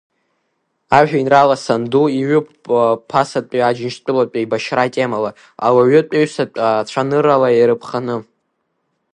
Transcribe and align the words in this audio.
Ажәеинраала 0.97 1.57
Санду 1.63 2.05
иҩуп 2.19 2.47
ԥасатәи 3.09 3.67
Аџьынџьтәылатә 3.67 4.37
еибашьра 4.39 4.83
атемала, 4.85 5.31
ауаҩытәыҩсатә 5.65 6.57
цәаныррала 6.89 7.49
ирыԥханы. 7.51 8.15